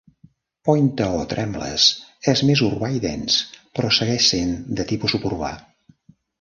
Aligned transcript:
Pointe-aux-trembles 0.69 1.85
és 2.33 2.43
més 2.51 2.65
urbà 2.69 2.91
i 2.97 3.03
dens, 3.05 3.37
però 3.77 3.95
segueix 4.01 4.33
sent 4.35 4.59
de 4.81 4.91
tipus 4.95 5.19
suburbà. 5.19 5.55